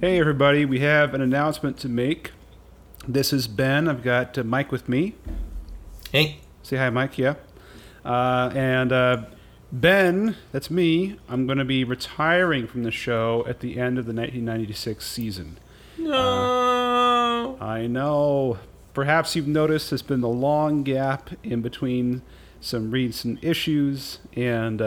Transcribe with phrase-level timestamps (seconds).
[0.00, 2.32] Hey, everybody, we have an announcement to make.
[3.06, 3.88] This is Ben.
[3.88, 5.14] I've got uh, Mike with me.
[6.10, 6.40] Hey.
[6.62, 7.16] Say hi, Mike.
[7.16, 7.34] Yeah.
[8.04, 9.24] Uh, and uh,
[9.72, 11.18] Ben, that's me.
[11.28, 15.58] I'm going to be retiring from the show at the end of the 1996 season.
[15.98, 17.56] No.
[17.60, 18.58] I know.
[18.92, 22.22] Perhaps you've noticed there's been a long gap in between
[22.60, 24.82] some recent issues, and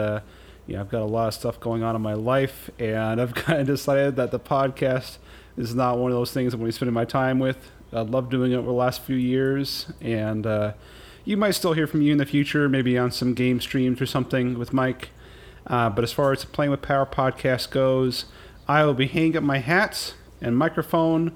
[0.68, 3.34] uh, yeah, I've got a lot of stuff going on in my life, and I've
[3.34, 5.18] kind of decided that the podcast
[5.56, 7.70] is not one of those things I'm going to be spending my time with.
[7.92, 10.72] I love doing it over the last few years, and uh,
[11.24, 14.06] you might still hear from you in the future, maybe on some game streams or
[14.06, 15.10] something with Mike.
[15.66, 18.26] Uh, but as far as the Playing with Power podcast goes,
[18.66, 21.32] I will be hanging up my hats and microphone,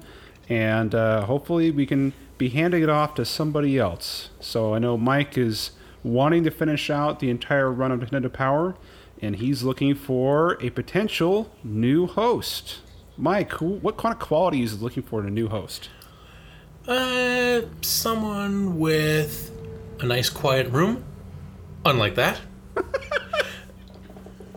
[0.49, 4.29] and uh, hopefully we can be handing it off to somebody else.
[4.39, 5.71] So I know Mike is
[6.03, 8.75] wanting to finish out the entire run of Nintendo Power,
[9.21, 12.79] and he's looking for a potential new host.
[13.17, 15.89] Mike, who, what kind of qualities is looking for in a new host?
[16.87, 19.51] Uh, someone with
[19.99, 21.03] a nice quiet room,
[21.85, 22.39] unlike that.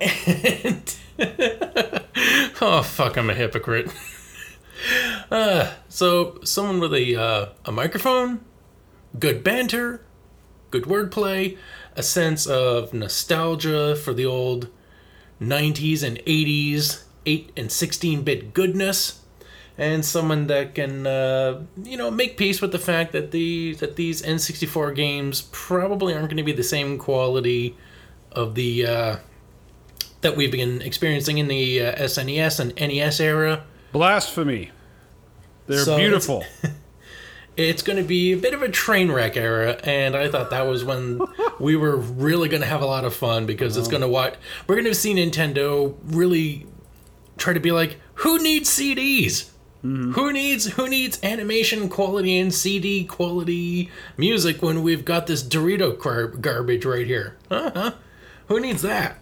[0.00, 0.96] and
[2.60, 3.92] oh fuck, I'm a hypocrite.
[5.30, 8.40] Uh, so someone with a uh, a microphone,
[9.18, 10.02] good banter,
[10.72, 11.56] good wordplay,
[11.94, 14.68] a sense of nostalgia for the old
[15.40, 19.20] 90s and 80s 8 and 16 bit goodness
[19.78, 23.96] and someone that can uh, you know make peace with the fact that the that
[23.96, 27.76] these N64 games probably aren't going to be the same quality
[28.30, 29.16] of the uh,
[30.20, 33.64] that we've been experiencing in the uh, SNES and NES era.
[33.92, 34.70] Blasphemy.
[35.66, 36.44] They're So beautiful.
[37.56, 40.66] It's going to be a bit of a train wreck era, and I thought that
[40.66, 41.20] was when
[41.60, 43.98] we were really going to have a lot of fun because it's uh-huh.
[43.98, 44.36] going to what
[44.66, 46.66] we're going to see Nintendo really
[47.36, 49.50] try to be like, who needs CDs?
[49.84, 50.12] Mm-hmm.
[50.12, 55.98] Who needs who needs animation quality and CD quality music when we've got this Dorito
[55.98, 57.36] gar- garbage right here?
[57.50, 57.94] Huh?
[58.46, 59.18] Who needs that?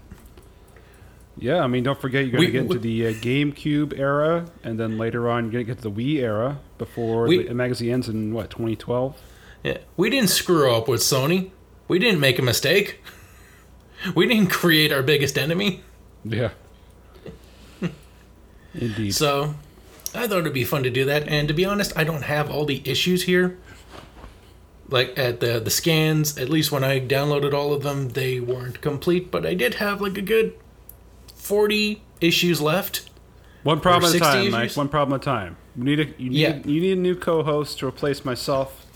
[1.41, 3.99] Yeah, I mean, don't forget you're going We- to get into we- the uh, GameCube
[3.99, 7.45] era, and then later on you're going to get to the Wii era before We-
[7.45, 9.17] the magazine ends in what 2012.
[9.65, 11.51] Yeah, we didn't screw up with Sony.
[11.89, 13.01] We didn't make a mistake.
[14.15, 15.83] We didn't create our biggest enemy.
[16.25, 16.51] Yeah.
[18.75, 19.15] Indeed.
[19.15, 19.55] So
[20.15, 21.27] I thought it'd be fun to do that.
[21.28, 23.59] And to be honest, I don't have all the issues here.
[24.89, 28.81] Like at the the scans, at least when I downloaded all of them, they weren't
[28.81, 29.31] complete.
[29.31, 30.55] But I did have like a good
[31.50, 33.11] forty issues left.
[33.62, 34.77] One problem at a 60 time, Mike.
[34.77, 35.56] One problem at a time.
[35.77, 36.59] You need a you need, Yeah.
[36.65, 38.87] you need a new co-host to replace myself.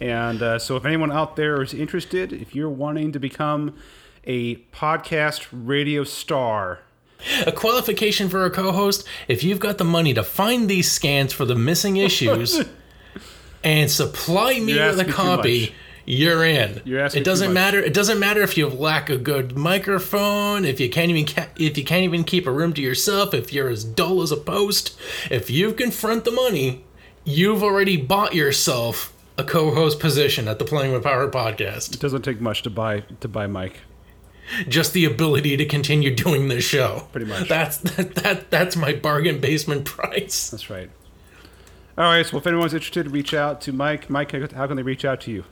[0.00, 3.74] And uh, so, if anyone out there is interested, if you're wanting to become
[4.24, 6.78] a podcast radio star,
[7.46, 11.44] A qualification for a co-host: if you've got the money to find these scans for
[11.44, 12.62] the missing issues
[13.64, 15.74] and supply me with a copy.
[16.08, 16.80] You're in.
[16.86, 17.78] You're asking it doesn't matter.
[17.80, 21.76] It doesn't matter if you lack a good microphone, if you can't even ca- if
[21.76, 24.98] you can't even keep a room to yourself, if you're as dull as a post.
[25.30, 26.86] If you confront the money,
[27.24, 31.92] you've already bought yourself a co-host position at the Playing with Power podcast.
[31.92, 33.80] it doesn't take much to buy to buy Mike.
[34.66, 37.06] Just the ability to continue doing this show.
[37.12, 37.50] Pretty much.
[37.50, 40.48] That's that, that that's my bargain basement price.
[40.48, 40.88] That's right.
[41.98, 42.24] All right.
[42.24, 44.08] So, if anyone's interested, reach out to Mike.
[44.08, 45.44] Mike, how can they reach out to you?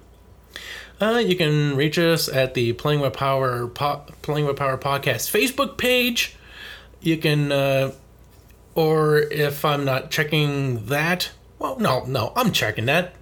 [1.00, 5.30] Uh, you can reach us at the Playing with Power po- Playing with Power podcast
[5.30, 6.36] Facebook page.
[7.02, 7.92] You can, uh,
[8.74, 13.14] or if I'm not checking that, well, no, no, I'm checking that.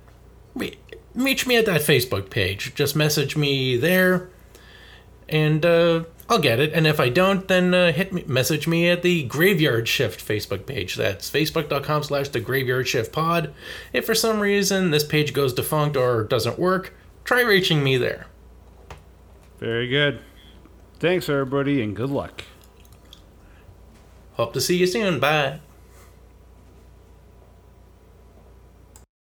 [0.54, 0.78] Re-
[1.14, 2.74] Reach me at that Facebook page.
[2.74, 4.28] Just message me there,
[5.28, 6.72] and uh, I'll get it.
[6.72, 10.66] And if I don't, then uh, hit me, message me at the Graveyard Shift Facebook
[10.66, 10.96] page.
[10.96, 13.52] That's facebook.com slash the Graveyard Shift Pod.
[13.92, 16.92] If for some reason this page goes defunct or doesn't work,
[17.24, 18.26] try reaching me there.
[19.58, 20.20] Very good.
[20.98, 22.44] Thanks, everybody, and good luck.
[24.34, 25.20] Hope to see you soon.
[25.20, 25.60] Bye.